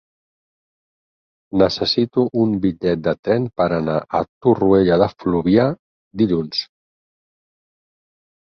Necessito 1.61 2.23
un 2.45 2.55
bitllet 2.63 3.03
de 3.09 3.13
tren 3.27 3.45
per 3.61 3.67
anar 3.77 3.99
a 4.21 4.23
Torroella 4.47 4.99
de 5.03 5.11
Fluvià 5.19 5.67
dilluns. 6.23 6.65